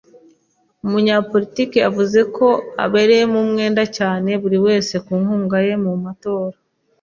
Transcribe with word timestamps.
Umunyapolitike 0.85 1.77
yavuze 1.85 2.19
ko 2.35 2.47
abereyemo 2.83 3.37
umwenda 3.45 3.83
cyane 3.97 4.29
buri 4.41 4.57
wese 4.65 4.93
ku 5.05 5.13
nkunga 5.21 5.57
ye 5.65 5.73
mu 5.83 5.91
matora. 6.05 6.57